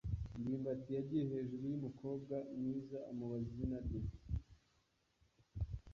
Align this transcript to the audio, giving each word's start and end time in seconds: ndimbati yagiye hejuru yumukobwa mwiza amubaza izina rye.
ndimbati 0.39 0.89
yagiye 0.97 1.23
hejuru 1.31 1.63
yumukobwa 1.71 2.35
mwiza 2.57 2.97
amubaza 3.09 3.43
izina 3.49 3.77
rye. 3.85 4.01